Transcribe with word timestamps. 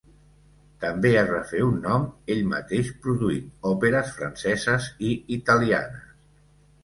També 0.83 1.09
es 1.17 1.27
va 1.33 1.41
fer 1.49 1.59
un 1.65 1.75
nom 1.83 2.07
ell 2.35 2.41
mateix 2.53 2.89
produint 3.03 3.51
òperes 3.73 4.09
franceses 4.15 4.87
i 5.11 5.11
italianes. 5.39 6.09